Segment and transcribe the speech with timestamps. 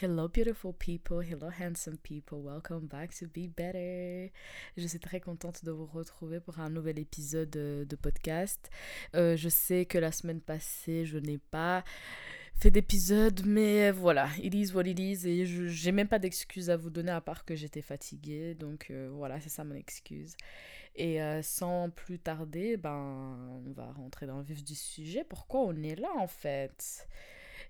[0.00, 4.30] Hello beautiful people, hello handsome people, welcome back to Be Better.
[4.76, 8.70] Je suis très contente de vous retrouver pour un nouvel épisode de, podcast.
[9.16, 11.82] Euh, je sais que la semaine passée, je n'ai pas
[12.54, 16.70] fait d'épisode, mais voilà, it is what it is et je n'ai même pas d'excuse
[16.70, 18.54] à vous donner à part que j'étais fatiguée.
[18.54, 20.36] Donc euh, voilà, c'est ça mon excuse.
[20.94, 23.36] Et euh, sans plus tarder, ben,
[23.66, 25.24] on va rentrer dans le vif du sujet.
[25.24, 27.08] Pourquoi on est là en fait?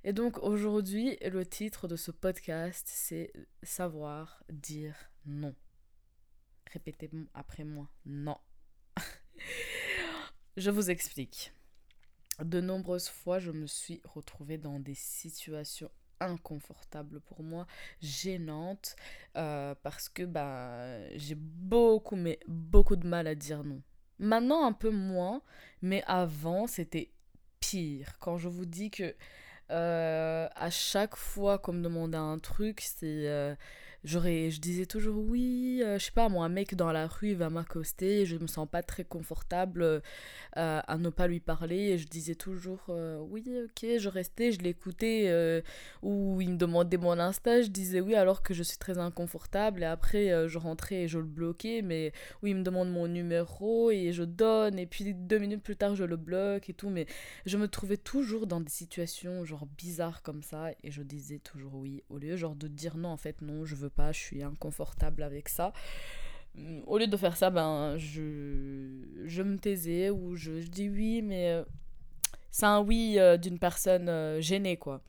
[0.05, 4.95] Et donc aujourd'hui, le titre de ce podcast, c'est Savoir dire
[5.27, 5.55] non.
[6.73, 8.37] Répétez après moi, non.
[10.57, 11.53] je vous explique.
[12.43, 17.67] De nombreuses fois, je me suis retrouvée dans des situations inconfortables pour moi,
[18.01, 18.97] gênantes,
[19.37, 23.83] euh, parce que bah, j'ai beaucoup, mais beaucoup de mal à dire non.
[24.19, 25.43] Maintenant, un peu moins,
[25.81, 27.13] mais avant, c'était
[27.61, 28.19] pire.
[28.19, 29.15] Quand je vous dis que
[29.71, 33.55] à chaque fois qu'on me demandait un truc, c'est euh,
[34.05, 37.35] j'aurais je disais toujours oui euh, je sais pas moi un mec dans la rue
[37.35, 40.03] va m'accoster je me sens pas très confortable
[40.57, 41.99] euh, à ne pas lui parler.
[41.99, 45.63] Je disais toujours euh, oui ok je restais je l'écoutais
[46.03, 47.63] ou il me demandait mon insta.
[47.63, 49.83] Je disais oui alors que je suis très inconfortable.
[49.83, 51.83] Et après je rentrais et je le bloquais.
[51.83, 54.79] Mais oui il me demande mon numéro et je donne.
[54.79, 56.91] Et puis deux minutes plus tard je le bloque et tout.
[56.91, 57.07] Mais
[57.47, 60.71] je me trouvais toujours dans des situations genre bizarres comme ça.
[60.83, 63.75] Et je disais toujours oui au lieu genre de dire non en fait non je
[63.77, 65.73] veux pas, je suis inconfortable avec ça.
[66.87, 71.53] Au lieu de faire ça, ben, je, je me taisais ou je, dis oui, mais
[71.53, 71.65] euh,
[72.51, 75.01] c'est un oui euh, d'une personne euh, gênée, quoi.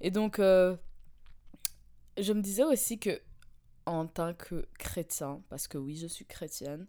[0.00, 0.72] Et donc, je
[2.32, 3.20] me disais aussi que
[3.86, 6.86] en tant que chrétien, parce que oui, je suis chrétienne,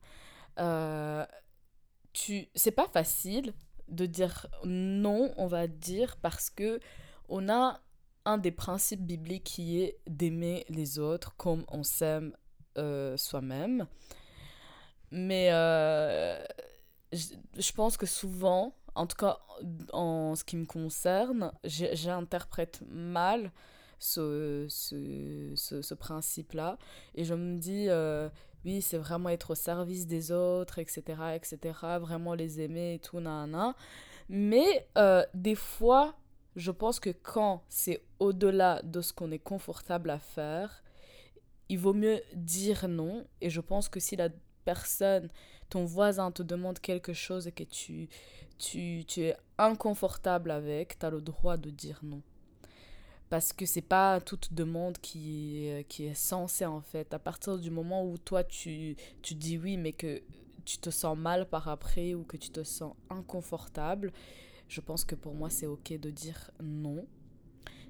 [2.13, 3.53] tu c'est pas facile
[3.87, 6.79] de dire non, on va dire, parce que
[7.29, 7.81] on a
[8.25, 12.33] un des principes bibliques qui est d'aimer les autres comme on s'aime
[12.77, 13.87] euh, soi-même.
[15.11, 16.43] Mais euh,
[17.13, 19.37] je, pense que souvent, en tout cas
[19.93, 23.51] en ce qui me concerne, j'interprète mal
[23.99, 26.77] ce, ce, ce, principe-là.
[27.13, 28.27] Et je me dis, euh,
[28.65, 31.03] oui, c'est vraiment être au service des autres, etc.,
[31.35, 33.73] etc., vraiment les aimer et tout, nan,
[34.27, 34.87] Mais
[35.33, 36.15] des fois,
[36.55, 40.83] je pense que quand c'est au-delà de ce qu'on est confortable à faire,
[41.69, 43.25] il vaut mieux dire non.
[43.41, 44.29] Et je pense que si la
[44.63, 45.29] personne,
[45.69, 48.07] ton voisin te demande quelque chose et que tu,
[48.57, 52.21] tu, tu es inconfortable avec, tu as le droit de dire non.
[53.29, 57.13] Parce que c'est pas toute demande qui, qui est censée en fait.
[57.13, 60.21] À partir du moment où toi tu, tu dis oui mais que
[60.63, 64.13] tu te sens mal par après ou que tu te sens inconfortable,
[64.67, 67.05] je pense que pour moi c'est ok de dire non.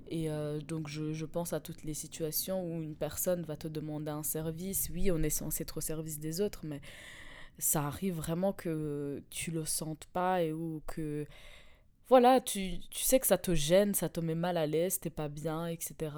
[0.08, 3.68] Et euh, donc je, je, pense à toutes les situations où une personne va te
[3.68, 4.90] demander un service.
[4.94, 6.80] Oui, on est censé être au service des autres, mais
[7.58, 11.26] ça arrive vraiment que tu le sentes pas et ou que
[12.08, 15.10] voilà, tu, tu, sais que ça te gêne, ça te met mal à l'aise, t'es
[15.10, 16.16] pas bien, etc.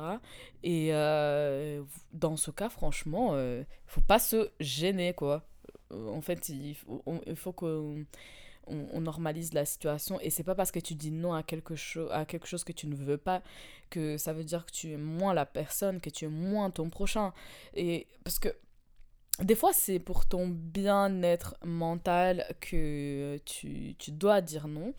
[0.61, 1.81] Et euh,
[2.11, 5.47] dans ce cas, franchement, euh, faut pas se gêner, quoi.
[5.91, 6.75] En fait, il
[7.35, 8.03] faut que
[8.67, 12.09] on, normalise la situation et c'est pas parce que tu dis non à quelque chose
[12.11, 13.41] à quelque chose que tu ne veux pas
[13.89, 16.89] que ça veut dire que tu es moins la personne que tu es moins ton
[16.89, 17.33] prochain.
[17.73, 18.49] Et parce que
[19.39, 24.93] des fois c'est pour ton bien-être mental que tu, tu dois dire non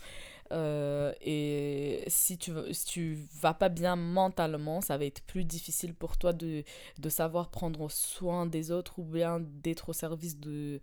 [0.53, 5.95] euh, et si tu, si tu vas pas bien mentalement, ça va être plus difficile
[5.95, 6.65] pour toi de,
[6.99, 10.81] de savoir prendre soin des autres ou bien d'être au service de,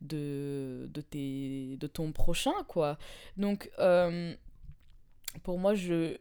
[0.00, 2.98] de, de, tes, de ton prochain, quoi.
[3.36, 4.34] Donc, euh,
[5.42, 6.16] pour moi, je,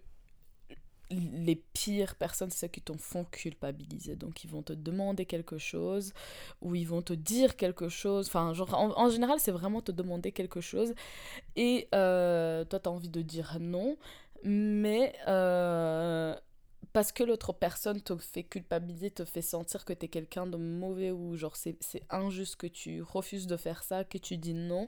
[1.09, 4.15] les pires personnes, c'est ceux qui t'en font culpabiliser.
[4.15, 6.13] Donc, ils vont te demander quelque chose
[6.61, 8.27] ou ils vont te dire quelque chose.
[8.27, 10.93] Enfin, genre, en, général, c'est vraiment te demander quelque chose
[11.55, 13.97] et euh, toi, tu as envie de dire non,
[14.43, 16.35] mais euh,
[16.93, 20.57] parce que l'autre personne te fait culpabiliser, te fait sentir que tu es quelqu'un de
[20.57, 21.77] mauvais ou genre, c'est
[22.09, 24.87] injuste que tu refuses de faire ça, que tu dis non.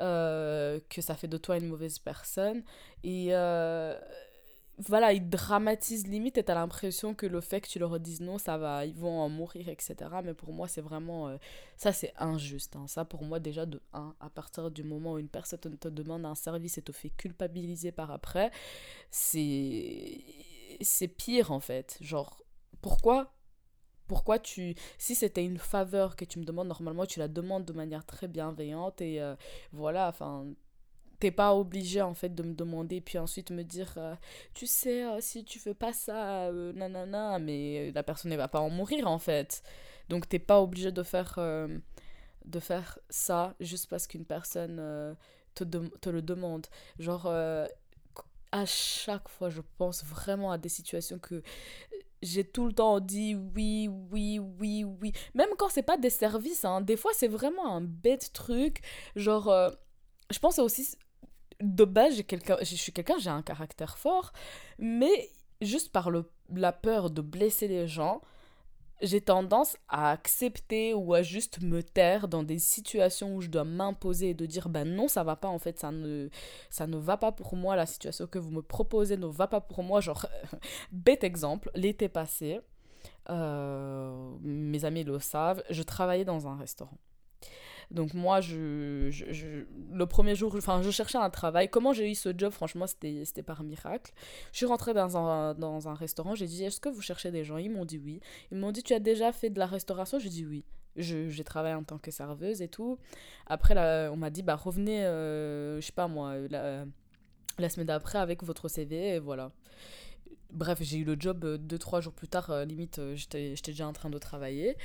[0.00, 2.64] Euh, que ça fait de toi une mauvaise personne
[3.04, 3.34] et
[4.78, 8.38] voilà, ils dramatisent limite et t'as l'impression que le fait que tu leur dises non,
[8.38, 9.94] ça va, ils vont en mourir, etc.
[10.24, 11.36] Mais pour moi, c'est vraiment, euh,
[11.76, 12.76] ça c'est injuste.
[12.76, 12.86] Hein.
[12.86, 16.24] Ça pour moi, déjà de 1, à partir du moment où une personne te demande
[16.24, 18.50] un service et te fait culpabiliser par après,
[19.10, 20.20] c'est,
[20.80, 21.98] c'est pire en fait.
[22.00, 22.42] Genre,
[22.80, 23.32] pourquoi
[24.08, 27.72] pourquoi tu si c'était une faveur que tu me demandes normalement tu la demandes de
[27.72, 29.34] manière très bienveillante et euh,
[29.72, 30.46] voilà enfin
[31.22, 34.16] t'es pas obligé en fait de me demander puis ensuite me dire euh,
[34.54, 38.48] tu sais euh, si tu fais pas ça euh, nanana mais la personne ne va
[38.48, 39.62] pas en mourir en fait
[40.08, 41.38] donc t'es pas obligé de faire
[42.44, 45.16] de faire ça juste parce qu'une personne
[45.54, 46.66] te, te le demande
[46.98, 51.40] genre à chaque fois je pense vraiment à des situations que
[52.20, 55.12] j'ai tout le temps dit oui, oui, oui, oui.
[55.34, 56.80] Même quand c'est pas des services, hein.
[56.80, 58.80] Des fois, c'est vraiment un bête truc.
[59.16, 59.72] Genre,
[60.30, 60.96] je pense aussi
[61.62, 64.32] de base, quelqu'un, je suis quelqu'un, j'ai un caractère fort,
[64.78, 65.30] mais
[65.60, 66.10] juste par
[66.54, 68.20] la peur de blesser les gens,
[69.02, 73.64] j'ai tendance à accepter ou à juste me taire dans des situations où je dois
[73.64, 76.28] m'imposer et de dire ben non ça va pas en fait ça ne
[76.70, 79.60] ça ne va pas pour moi la situation que vous me proposez ne va pas
[79.60, 80.00] pour moi.
[80.00, 80.26] Genre
[80.92, 82.60] bête exemple l'été passé
[83.28, 86.98] euh, mes amis le savent je travaillais dans un restaurant
[87.92, 91.68] donc moi, je, je, le premier jour, enfin, je cherchais un travail.
[91.68, 92.50] Comment j'ai eu ce job?
[92.52, 94.12] Franchement, c'était par miracle.
[94.52, 96.34] Je suis rentrée dans un, dans un restaurant.
[96.34, 97.58] J'ai dit, est-ce que vous cherchez des gens?
[97.58, 98.20] Ils m'ont dit oui.
[98.50, 100.18] Ils m'ont dit, tu as déjà fait de la restauration?
[100.18, 100.64] J'ai dit oui.
[100.96, 102.98] J'ai travaillé en tant que serveuse et tout.
[103.46, 106.84] Après, là, on m'a dit, bah revenez, euh, je sais pas moi, la,
[107.58, 109.52] la semaine d'après avec votre CV et voilà.
[110.52, 113.54] Bref, j'ai eu le job euh, deux, trois jours plus tard, euh, limite, euh, j'étais
[113.66, 114.76] déjà en train de travailler.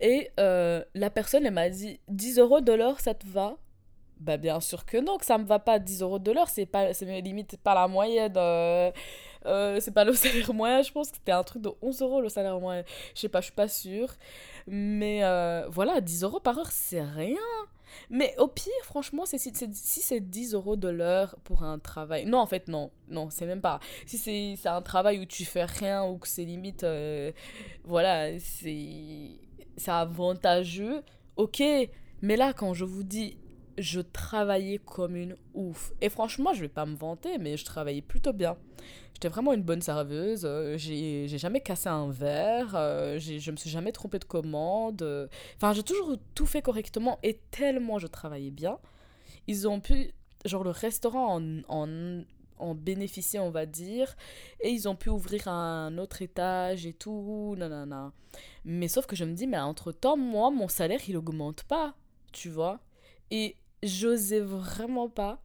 [0.00, 3.56] Et la personne, elle m'a dit 10 euros de l'heure, ça te va?
[4.18, 6.70] Bah, bien sûr que non, que ça me va pas 10 euros de l'heure, c'est
[7.22, 8.32] limite pas la moyenne.
[9.80, 12.28] C'est pas le salaire moyen, je pense que c'était un truc de 11 euros le
[12.28, 12.84] salaire moyen.
[13.14, 14.14] Je sais pas, je suis pas sûre.
[14.66, 15.20] Mais
[15.70, 17.36] voilà, 10 euros par heure, c'est rien.
[18.10, 22.26] Mais au pire, franchement, c'est, si c'est 10 euros de l'heure pour un travail.
[22.26, 22.90] Non, en fait, non.
[23.08, 23.80] Non, c'est même pas.
[24.06, 26.84] Si c'est, un travail où tu fais rien ou que c'est limite.
[26.84, 27.32] Euh,
[27.84, 29.30] voilà, c'est,
[29.76, 31.02] c'est avantageux.
[31.36, 31.62] Ok.
[32.22, 33.36] Mais là, quand je vous dis
[33.78, 35.92] je travaillais comme une ouf.
[36.00, 38.56] Et franchement, je vais pas me vanter, mais je travaillais plutôt bien.
[39.14, 40.44] J'étais vraiment une bonne serveuse.
[40.44, 42.72] Euh, j'ai jamais cassé un verre.
[42.74, 45.28] Euh, je me suis jamais trompée de commande.
[45.56, 47.18] Enfin, j'ai toujours tout fait correctement.
[47.22, 48.78] Et tellement je travaillais bien,
[49.46, 50.12] ils ont pu,
[50.44, 52.22] genre le restaurant en, en,
[52.58, 54.16] en bénéficier, on va dire.
[54.60, 57.54] Et ils ont pu ouvrir un autre étage et tout.
[57.56, 58.12] Nanana.
[58.64, 61.94] Mais sauf que je me dis, mais entre temps, moi, mon salaire, il augmente pas.
[62.32, 62.80] Tu vois
[63.30, 63.56] Et
[63.86, 65.42] j'osais vraiment pas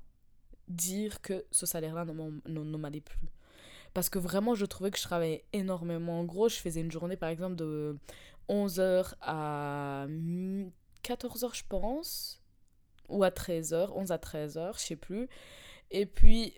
[0.68, 3.30] dire que ce salaire-là ne m'allait plus.
[3.94, 6.20] Parce que vraiment, je trouvais que je travaillais énormément.
[6.20, 7.98] En gros, je faisais une journée, par exemple, de
[8.48, 10.08] 11h à
[11.04, 12.42] 14h, je pense.
[13.10, 15.28] Ou à 13h, 11 à 13h, je sais plus.
[15.90, 16.54] Et puis,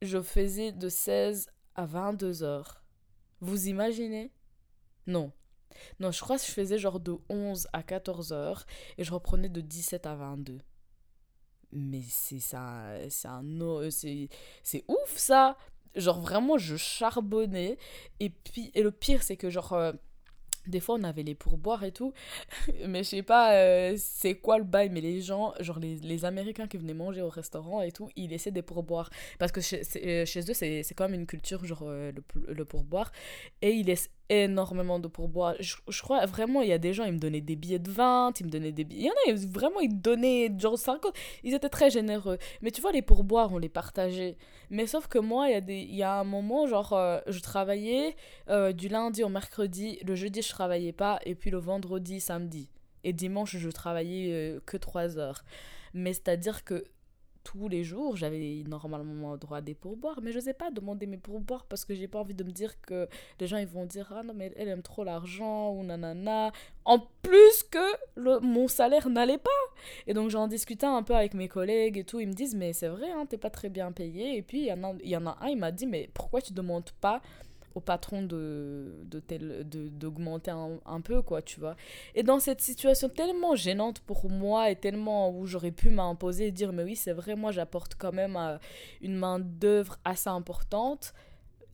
[0.00, 2.78] je faisais de 16 à 22h.
[3.40, 4.32] Vous imaginez?
[5.06, 5.32] Non.
[6.00, 8.64] Non, je crois que je faisais genre de 11 à 14h
[8.96, 10.58] et je reprenais de 17 à 22
[11.72, 13.42] mais c'est ça c'est un
[13.90, 14.28] c'est
[14.62, 15.56] c'est ouf ça.
[15.94, 17.78] Genre vraiment je charbonnais.
[18.20, 19.92] Et puis et le pire c'est que genre euh,
[20.66, 22.12] des fois on avait les pourboires et tout.
[22.86, 24.90] Mais je sais pas euh, c'est quoi le bail.
[24.90, 28.30] Mais les gens genre les, les, américains qui venaient manger au restaurant et tout ils
[28.30, 29.10] laissaient des pourboires.
[29.38, 32.14] Parce que chez, euh, chez eux c'est quand même une culture genre le,
[32.48, 33.12] le pourboire.
[33.62, 35.54] Et ils laissent énormément de pourboires.
[35.60, 38.40] Je, crois vraiment, il y a des gens, ils me donnaient des billets de 20,
[38.40, 39.10] ils me donnaient des billets.
[39.26, 41.12] Il y en a, vraiment, ils donnaient genre 50.
[41.44, 42.38] Ils étaient très généreux.
[42.62, 44.36] Mais tu vois, les pourboires, on les partageait.
[44.70, 47.20] Mais sauf que moi, il y a, des, il y a un moment, genre, euh,
[47.26, 48.16] je travaillais
[48.48, 49.98] euh, du lundi au mercredi.
[50.06, 51.18] Le jeudi, je travaillais pas.
[51.24, 52.68] Et puis le vendredi, samedi.
[53.04, 55.44] Et dimanche, je travaillais euh, que 3 heures.
[55.94, 56.84] Mais c'est-à-dire que
[57.44, 61.16] tous les jours, j'avais normalement droit à des pourboires, mais je n'osais pas demander mes
[61.16, 63.08] pourboires parce que j'ai pas envie de me dire que
[63.40, 66.52] les gens ils vont dire ah non mais elle aime trop l'argent ou nanana.
[66.84, 69.50] En plus que mon salaire n'allait pas.
[70.06, 72.72] Et donc j'en discutais un peu avec mes collègues et tout, ils me disent mais
[72.72, 74.36] c'est vrai hein, t'es pas très bien payé.
[74.36, 76.40] Et puis il y en a, y en a un, il m'a dit mais pourquoi
[76.40, 77.20] tu demandes pas
[77.78, 78.92] au patron de
[80.00, 81.76] d'augmenter un, un, peu quoi tu vois.
[82.14, 86.52] Et dans cette situation tellement gênante pour moi et tellement où j'aurais pu m'imposer et
[86.52, 88.58] dire mais oui c'est vrai moi j'apporte quand même euh,
[89.00, 91.14] une main d'œuvre assez importante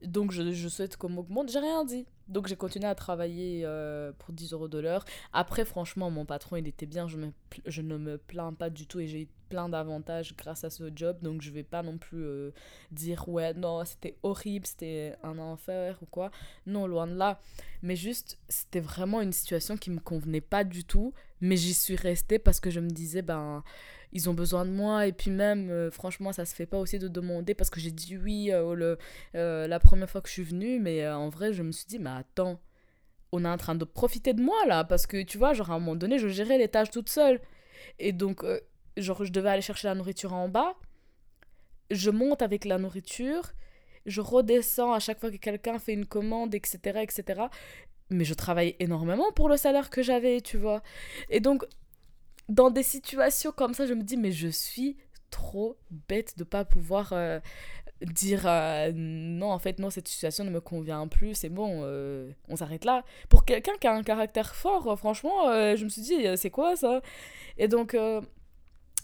[0.02, 1.50] donc je, je souhaite qu'on m'augmente.
[1.50, 5.04] J'ai rien dit donc j'ai continué à travailler euh, pour 10 euros de l'heure.
[5.32, 7.06] Après, franchement, mon patron, il était bien.
[7.08, 7.32] Je, me,
[7.66, 10.90] je ne me plains pas du tout et j'ai eu plein d'avantages grâce à ce
[10.94, 11.18] job.
[11.22, 12.50] Donc je vais pas non plus euh,
[12.90, 16.30] dire, ouais, non, c'était horrible, c'était un enfer ou quoi.
[16.66, 17.40] Non, loin de là.
[17.82, 21.12] Mais juste, c'était vraiment une situation qui me convenait pas du tout.
[21.44, 23.62] Mais j'y suis restée parce que je me disais, ben
[24.12, 25.06] ils ont besoin de moi.
[25.06, 27.90] Et puis même euh, franchement ça se fait pas aussi de demander parce que j'ai
[27.90, 28.96] dit oui euh,
[29.34, 30.80] euh, la première fois que je suis venue.
[30.80, 32.60] Mais en vrai je me suis dit mais attends
[33.32, 34.84] on est en train de profiter de moi là.
[34.84, 37.40] Parce que tu vois genre à un moment donné je gérais les tâches toute seule.
[37.98, 38.42] Et donc
[38.96, 40.74] genre je devais aller chercher la nourriture en bas.
[41.90, 43.52] Je monte avec la nourriture,
[44.06, 47.42] je redescends à chaque fois que quelqu'un fait une commande, etc., etc.
[48.14, 50.82] Mais je travaille énormément pour le salaire que j'avais, tu vois.
[51.30, 51.64] Et donc,
[52.48, 54.96] dans des situations comme ça, je me dis, mais je suis
[55.30, 55.76] trop
[56.08, 57.40] bête de pas pouvoir euh,
[58.02, 62.30] dire euh, non, en fait, non, cette situation ne me convient plus, c'est bon, euh,
[62.48, 63.04] on s'arrête là.
[63.28, 67.00] Pour quelqu'un qui a un caractère fort, franchement, je me suis dit, c'est quoi ça?
[67.58, 67.96] Et donc,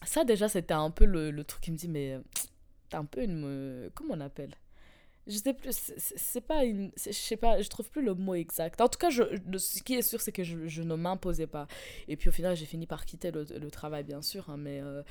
[0.05, 2.19] ça déjà, c'était un peu le, le, truc qui me dit, mais
[2.89, 3.91] t'as un peu une.
[3.95, 4.55] comment on appelle
[5.31, 8.81] je sais plus c'est pas une je sais pas je trouve plus le mot exact.
[8.81, 11.67] En tout cas ce qui est sûr c'est que je, je ne m'imposais pas.
[12.09, 14.81] Et puis au final j'ai fini par quitter le, le travail bien sûr hein, mais
[14.83, 15.03] euh,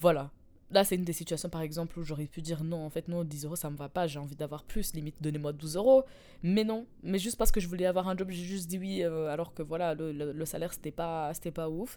[0.00, 0.30] voilà
[0.70, 3.24] Là, c'est une des situations, par exemple, où j'aurais pu dire non, en fait, non,
[3.24, 6.04] 10 euros, ça me va pas, j'ai envie d'avoir plus, limite, donnez-moi 12 euros.
[6.42, 9.02] Mais non, mais juste parce que je voulais avoir un job, j'ai juste dit oui,
[9.02, 11.96] euh, alors que voilà, le, le, salaire, c'était pas, pas ouf.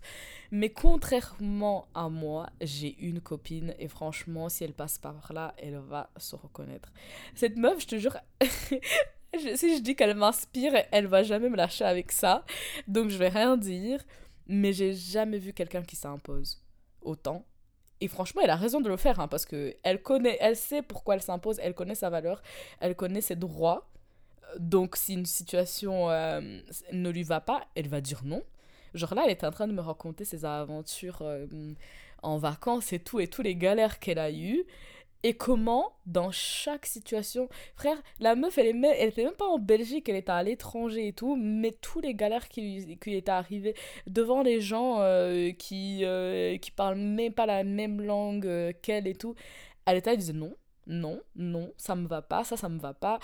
[0.51, 5.77] Mais contrairement à moi, j'ai une copine, et franchement, si elle passe par là, elle
[5.77, 6.93] va se reconnaître.
[7.35, 8.17] Cette meuf, je te jure.
[8.41, 12.45] si je dis qu'elle m'inspire, elle va jamais me lâcher avec ça.
[12.87, 14.01] Donc je vais rien dire.
[14.47, 16.61] Mais j'ai jamais vu quelqu'un qui s'impose
[17.01, 17.45] autant
[18.01, 20.81] et franchement, elle a raison de le faire, hein, parce que elle connaît, elle sait
[20.81, 22.41] pourquoi elle s'impose, elle connaît sa valeur,
[22.79, 23.87] elle connaît ses droits.
[24.57, 26.41] Donc, si une situation euh,
[26.91, 28.43] ne lui va pas, elle va dire non.
[28.95, 31.45] Genre là, elle est en train de me raconter ses aventures euh,
[32.23, 34.65] en vacances et tout, et tous les galères qu'elle a eues
[35.23, 39.59] et comment, dans chaque situation, frère, la meuf, elle, est elle était même pas en
[39.59, 43.75] Belgique, elle était à l'étranger et tout, mais tous les galères qui qui étaient arrivées
[44.07, 49.07] devant les gens euh, qui, euh, qui parlent même pas la même langue euh, qu'elle
[49.07, 49.35] et tout,
[49.85, 50.53] elle était, elle disait non,
[50.87, 53.19] non, non, ça me va pas, ça, ça me va pas.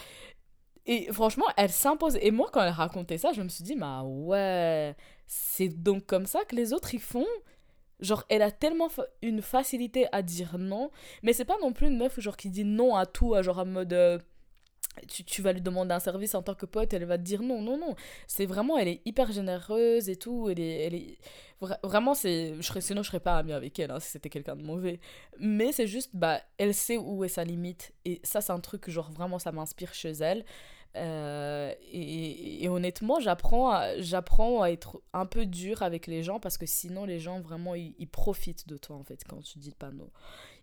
[0.85, 2.17] Et franchement, elle s'impose.
[2.21, 4.95] Et moi, quand elle racontait ça, je me suis dit, bah ouais,
[5.27, 7.25] c'est donc comme ça que les autres ils font?
[7.99, 8.89] Genre, elle a tellement
[9.21, 10.91] une facilité à dire non,
[11.23, 13.65] mais c'est pas non plus une meuf genre qui dit non à tout, genre en
[13.65, 14.19] mode euh,
[15.07, 17.41] tu, tu, vas lui demander un service en tant que pote, elle va te dire
[17.41, 17.95] non, non, non.
[18.27, 21.17] C'est vraiment, elle est hyper généreuse et tout, elle est, elle est
[21.83, 24.55] vraiment, c'est, je serais, sinon je serais pas amie avec elle hein, si c'était quelqu'un
[24.55, 24.99] de mauvais.
[25.39, 28.89] Mais c'est juste, bah, elle sait où est sa limite et ça, c'est un truc
[28.89, 30.45] genre vraiment ça m'inspire chez elle.
[30.97, 33.93] Euh, et, honnêtement, j'apprends à,
[34.63, 38.07] à être un peu dur avec les gens parce que sinon, les gens, vraiment, ils,
[38.07, 40.09] profitent de toi, en fait, quand tu dis pas non.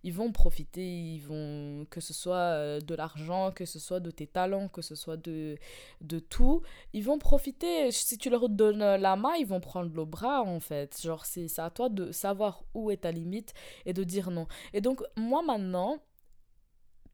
[0.03, 4.11] Ils vont profiter, ils vont, que ce soit euh, de l'argent, que ce soit de
[4.11, 5.57] tes talents, que ce soit de,
[6.03, 6.61] de tout,
[6.93, 7.91] ils vont profiter.
[7.91, 11.00] Si tu leur donnes la main, ils vont prendre le bras, en fait.
[11.00, 13.55] Genre, c'est à toi de savoir où est ta limite
[13.87, 14.47] et de dire non.
[14.75, 15.99] Et donc, moi, maintenant,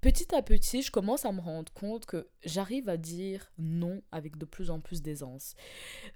[0.00, 4.38] petit à petit, je commence à me rendre compte que j'arrive à dire non avec
[4.38, 5.54] de plus en plus d'aisance.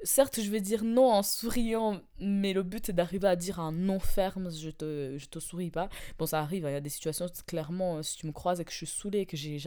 [0.03, 3.73] Certes, je vais dire non en souriant, mais le but est d'arriver à dire un
[3.73, 5.89] non ferme, je te, je te souris pas.
[6.19, 8.73] Bon, ça arrive, il y a des situations, clairement, si tu me croises et que
[8.73, 9.61] je suis saoulée, que j'ai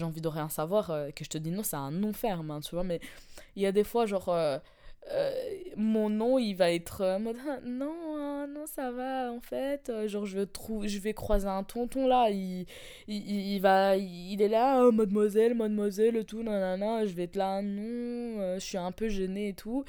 [0.00, 2.60] envie de rien savoir, euh, que je te dis non, c'est un non ferme, hein,
[2.60, 3.00] tu vois, mais
[3.56, 4.28] il y a des fois, genre...
[4.28, 4.58] Euh,
[5.12, 5.32] euh,
[5.76, 10.06] mon nom il va être en mode non hein, non ça va en fait euh,
[10.06, 12.66] genre je je vais croiser un tonton là il,
[13.08, 17.62] il, il va il est là oh, mademoiselle mademoiselle tout nanana je vais être là
[17.62, 19.84] non euh, je suis un peu gênée et tout.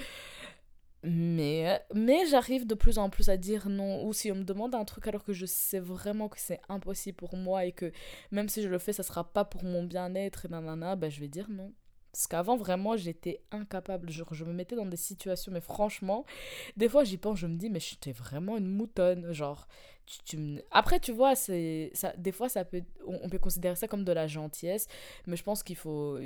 [1.04, 4.06] Mais mais j'arrive de plus en plus à dire non.
[4.06, 7.18] Ou si on me demande un truc alors que je sais vraiment que c'est impossible
[7.18, 7.92] pour moi et que
[8.32, 11.20] même si je le fais ça sera pas pour mon bien-être et nanana ben je
[11.20, 11.74] vais dire non
[12.12, 14.10] parce qu'avant, vraiment, j'étais incapable.
[14.10, 16.26] Je me mettais dans des situations, mais franchement,
[16.76, 19.32] des fois, j'y pense, je me dis, mais j'étais vraiment une moutonne.
[20.72, 21.54] Après, tu vois, ça,
[22.18, 24.88] des fois, ça peut, on, peut considérer ça comme de la gentillesse,
[25.26, 26.20] mais je pense qu'il faut,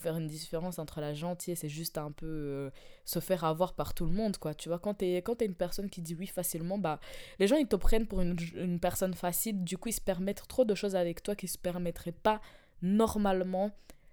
[0.00, 2.70] faire une différence entre la gentillesse et juste un peu euh,
[3.04, 4.52] se faire avoir par tout le monde, quoi.
[4.52, 6.98] Tu vois, quand t'es, quand une personne qui dit oui facilement, bah,
[7.38, 9.62] les gens, ils te prennent pour une, une personne facile.
[9.62, 12.40] Du coup, ils se permettent trop de choses avec toi qui se permettraient pas
[12.82, 13.70] normalement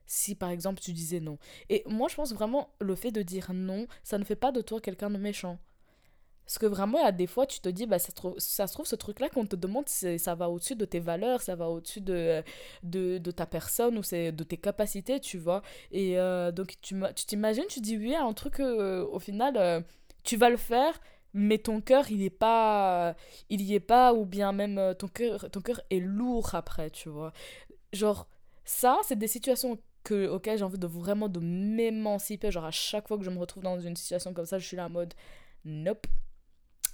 [0.08, 1.38] si par exemple tu disais non.
[1.70, 4.62] Et moi je pense vraiment le fait de dire non, ça ne fait pas de
[4.62, 5.60] toi quelqu'un de méchant.
[6.48, 8.96] Parce que vraiment, a des fois, tu te dis, bah, ça, ça se trouve, ce
[8.96, 12.42] truc-là qu'on te demande, ça va au-dessus de tes valeurs, ça va au-dessus de,
[12.84, 15.62] de, de, ta personne ou c'est de tes capacités, tu vois.
[15.92, 16.96] Et euh, donc, tu
[17.26, 19.82] t'imagines, tu dis oui à un truc, euh, au final, euh,
[20.24, 20.98] tu vas le faire,
[21.34, 23.18] mais ton cœur, il est pas,
[23.50, 27.34] il est pas, ou bien même ton cœur, ton cœur est lourd après, tu vois.
[27.92, 28.26] Genre,
[28.64, 32.50] ça, c'est des situations que, auquel j'ai envie de vraiment de m'émanciper.
[32.50, 34.78] Genre à chaque fois que je me retrouve dans une situation comme ça, je suis
[34.78, 35.14] là en mode
[35.66, 36.08] nope,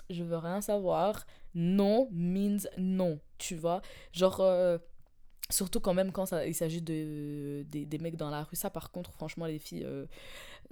[0.10, 1.26] je veux rien savoir.
[1.54, 3.82] Non means non, tu vois.
[4.14, 4.80] Genre, euh,
[5.52, 8.56] surtout quand même quand ça, il s'agit de, des, mecs dans la rue.
[8.56, 10.08] Ça, par contre, franchement, les filles, euh,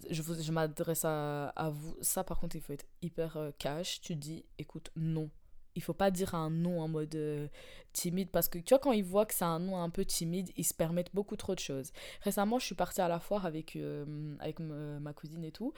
[0.09, 1.95] je, je m'adresse à, à, vous.
[2.01, 4.01] Ça, par contre, il faut être hyper euh, cash.
[4.01, 5.29] Tu dis, écoute, non.
[5.75, 7.47] Il faut pas dire un non en mode euh,
[7.93, 10.49] timide parce que tu vois quand ils voient que c'est un non un peu timide
[10.57, 13.75] ils se permettent beaucoup trop de choses récemment je suis partie à la foire avec
[13.75, 15.73] euh, avec ma cousine et tout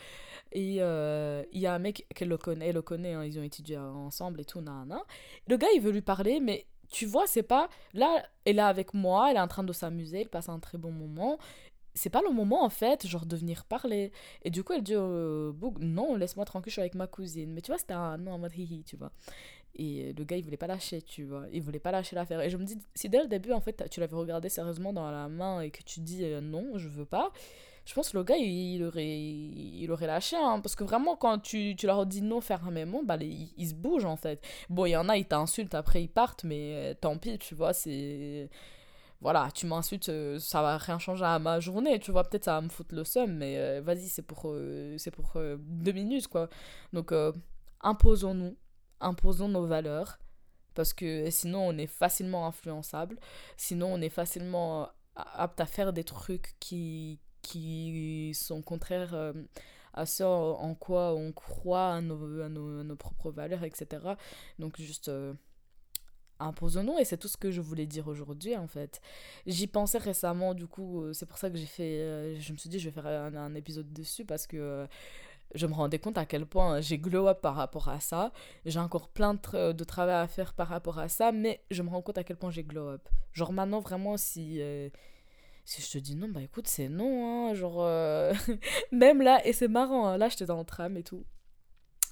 [0.52, 3.40] et euh, il y a un mec qu'elle le connaît elle le connaît hein, ils
[3.40, 4.96] ont étudié ensemble et tout nan,
[5.48, 8.94] le gars il veut lui parler mais tu vois c'est pas là elle est avec
[8.94, 11.40] moi elle est en train de s'amuser elle passe un très bon moment
[11.96, 14.12] c'est pas le moment en fait, genre de venir parler.
[14.44, 17.54] Et du coup, elle dit au non, laisse-moi tranquille, je suis avec ma cousine.
[17.54, 19.12] Mais tu vois, c'était un non en mode hihi, tu vois.
[19.76, 21.46] Et le gars, il voulait pas lâcher, tu vois.
[21.52, 22.42] Il voulait pas lâcher l'affaire.
[22.42, 25.10] Et je me dis, si dès le début, en fait, tu l'avais regardé sérieusement dans
[25.10, 27.32] la main et que tu dis euh, non, je veux pas,
[27.86, 30.36] je pense que le gars, il, aurait, il aurait lâché.
[30.38, 33.74] Hein, parce que vraiment, quand tu, tu leur dis non fermement, bah, ils, ils se
[33.74, 34.46] bougent, en fait.
[34.70, 37.56] Bon, il y en a, ils t'insultent, après ils partent, mais euh, tant pis, tu
[37.56, 38.50] vois, c'est
[39.22, 42.56] voilà, tu m'insultes, euh, ça va rien changer à ma journée, tu vois, peut-être ça
[42.56, 44.54] va me foutre le seum, mais vas-y, c'est pour,
[44.98, 46.50] c'est pour deux minutes, quoi.
[46.92, 47.14] Donc,
[47.82, 48.58] imposons-nous,
[49.04, 50.20] imposons nos valeurs
[50.74, 53.20] parce que sinon on est facilement influençable,
[53.58, 59.34] sinon on est facilement apte à faire des trucs qui, qui sont contraires euh,
[59.94, 64.02] à ce en quoi on croit, à nos, nos, propres valeurs, etc.
[64.58, 65.34] Donc juste euh,
[66.40, 69.02] imposons-nous et c'est tout ce que je voulais dire aujourd'hui en fait.
[69.46, 72.70] J'y pensais récemment, du coup euh, c'est pour ça que j'ai fait, je me suis
[72.70, 74.88] dit je vais faire un épisode dessus parce que
[75.56, 78.32] je me rendais compte à quel point j'ai glow up par rapport à ça.
[78.66, 82.02] J'ai encore plein de, travail à faire par rapport à ça, mais je me rends
[82.02, 83.08] compte à quel point j'ai glow up.
[83.34, 84.90] Genre maintenant, vraiment, si, euh,
[85.66, 87.50] si je te dis non, bah écoute, c'est non.
[87.50, 88.34] Hein, genre, euh,
[88.92, 91.26] même là, et c'est marrant, hein, là, j'étais dans le tram et tout.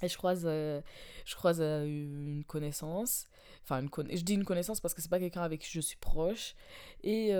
[0.02, 0.80] Et je croise, euh,
[1.24, 3.28] je croise une connaissance.
[3.62, 5.96] Enfin, une je dis une connaissance parce que c'est pas quelqu'un avec qui je suis
[5.96, 6.56] proche.
[7.04, 7.32] Et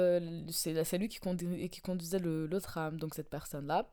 [0.51, 1.19] c'est lui qui,
[1.71, 3.89] qui conduisait le, le tram, donc cette personne-là.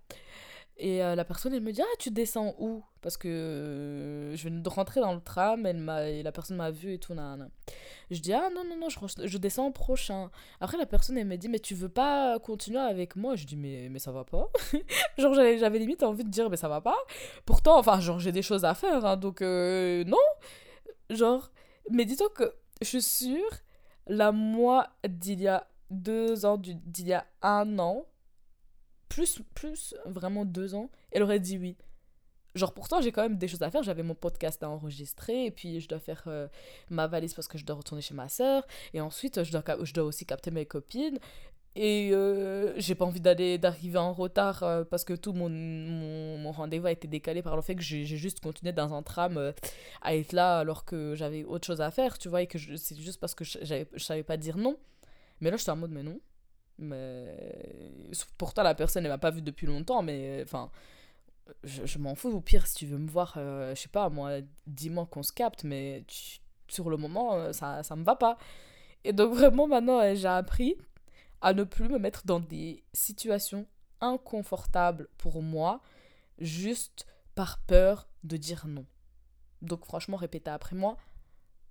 [0.81, 2.81] Et euh, la personne, elle me dit Ah, tu descends où?
[3.01, 6.55] Parce que euh, je viens de rentrer dans le tram, elle m'a, et la personne
[6.55, 7.13] m'a vu et tout.
[7.13, 7.49] Nan,
[8.09, 10.31] Je dis Ah, non, non, non, je, je descends au prochain.
[10.61, 13.35] Après, la personne, elle me dit Mais tu veux pas continuer avec moi?
[13.35, 14.49] Je dis Mais, mais ça va pas.
[15.17, 16.97] genre, j'avais, j'avais limite envie de dire Mais ça va pas.
[17.45, 20.17] Pourtant, enfin, genre, j'ai des choses à faire, hein, donc euh, non.
[21.09, 21.51] Genre,
[21.91, 23.49] mais dis-toi que je suis sûre,
[24.07, 28.05] la moi d'il y a deux ans, d'il y a un an,
[29.09, 31.75] plus, plus vraiment deux ans, elle aurait dit oui.
[32.55, 35.51] Genre pourtant j'ai quand même des choses à faire, j'avais mon podcast à enregistrer et
[35.51, 36.47] puis je dois faire euh,
[36.89, 39.93] ma valise parce que je dois retourner chez ma soeur et ensuite je dois, je
[39.93, 41.19] dois aussi capter mes copines
[41.75, 46.39] et euh, j'ai pas envie d'aller d'arriver en retard euh, parce que tout mon, mon,
[46.39, 49.53] mon rendez-vous a été décalé par le fait que j'ai juste continué dans un tram
[50.01, 52.97] à être là alors que j'avais autre chose à faire, tu vois, et que c'est
[52.97, 53.59] juste parce que je,
[53.93, 54.75] je savais pas dire non.
[55.41, 56.19] Mais là, je suis en mode, mais non,
[56.79, 60.71] mais pourtant, la personne, elle m'a pas vu depuis longtemps, mais enfin,
[61.63, 62.29] je, m'en fous.
[62.29, 65.33] Au pire, si tu veux me voir, euh, je sais pas, moi, dis-moi qu'on se
[65.33, 66.03] capte, mais
[66.67, 68.37] sur le moment, euh, ça, ça me va pas.
[69.03, 70.75] Et donc, vraiment, maintenant, j'ai appris
[71.41, 73.65] à ne plus me mettre dans des situations
[74.01, 75.81] inconfortables pour moi,
[76.39, 78.85] juste par peur de dire non.
[79.61, 80.97] Donc, franchement, répétez après moi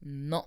[0.02, 0.46] non,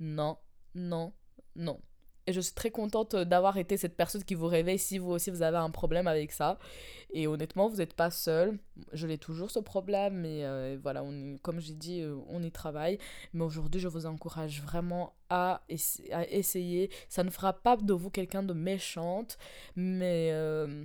[0.00, 0.38] non,
[0.74, 1.12] non,
[1.54, 1.80] non.
[2.26, 5.30] Et je suis très contente d'avoir été cette personne qui vous réveille si vous aussi
[5.30, 6.58] vous avez un problème avec ça.
[7.10, 8.58] Et honnêtement, vous n'êtes pas seul.
[8.92, 11.04] Je l'ai toujours ce problème, mais euh, voilà,
[11.42, 12.98] comme j'ai dit, euh, on y travaille.
[13.32, 15.62] Mais aujourd'hui, je vous encourage vraiment à,
[16.12, 16.90] à, essayer.
[17.08, 19.38] Ça ne fera pas de vous quelqu'un de méchante,
[19.76, 20.84] mais euh,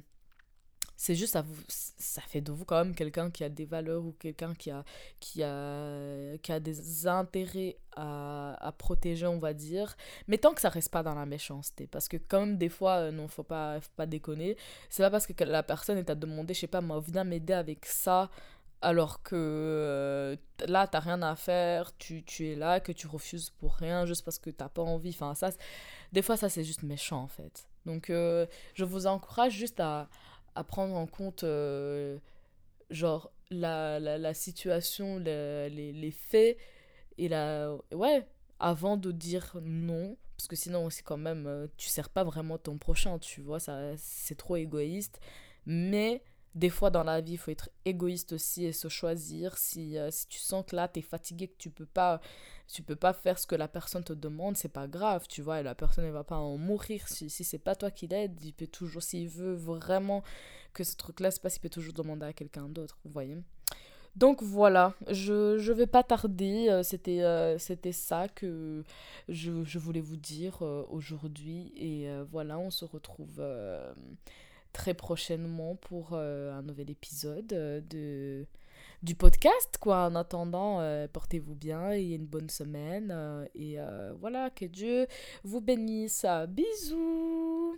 [1.01, 4.03] c'est juste ça vous ça fait de vous quand même quelqu'un qui a des valeurs
[4.03, 4.83] ou quelqu'un qui a
[5.21, 9.95] qui a qui a des intérêts à, à, protéger on va dire.
[10.27, 13.11] Mais tant que ça reste pas dans la méchanceté parce que comme des fois euh,
[13.11, 14.57] non faut pas faut pas déconner.
[14.89, 17.53] C'est pas parce que la personne est à demander je sais pas moi viens m'aider
[17.53, 18.29] avec ça
[18.81, 20.35] alors que euh,
[20.67, 24.25] là t'as rien à faire tu, tu es là que tu refuses pour rien juste
[24.25, 25.11] parce que t'as pas envie.
[25.11, 25.51] Enfin ça
[26.11, 27.69] des fois ça c'est juste méchant en fait.
[27.85, 30.09] Donc euh, je vous encourage juste à
[30.55, 32.17] à prendre en compte euh,
[32.89, 36.57] genre la, la, situation, les, les, faits
[37.17, 38.27] et la ouais,
[38.59, 42.57] avant de dire non parce que sinon aussi quand même euh, tu sers pas vraiment
[42.57, 45.19] ton prochain, tu vois, ça c'est trop égoïste.
[45.65, 46.23] Mais
[46.55, 49.57] des fois dans la vie, il faut être égoïste aussi et se choisir.
[49.57, 52.19] Si, euh, si tu sens que là, tu es fatigué, que tu peux pas
[52.67, 55.63] tu peux pas faire ce que la personne te demande, c'est pas grave, tu vois,
[55.63, 57.07] la personne ne va pas en mourir.
[57.07, 60.21] Si, si c'est pas toi qui l'aide, il peut toujours, s'il veut vraiment
[60.73, 63.37] que ce truc-là se passe, il peut toujours demander à quelqu'un d'autre, vous voyez.
[64.15, 68.83] Donc voilà, je ne vais pas tarder, euh, c'était euh, c'était ça que
[69.27, 73.41] je, je, voulais vous dire aujourd'hui, et voilà, on se retrouve
[74.73, 78.43] très prochainement pour euh, un nouvel épisode euh,
[79.03, 80.05] du podcast, quoi.
[80.05, 80.79] En attendant,
[81.13, 83.13] portez-vous bien et une bonne semaine.
[83.55, 83.77] et
[84.19, 85.07] voilà, que Dieu
[85.43, 86.25] vous bénisse.
[86.49, 87.77] Bisous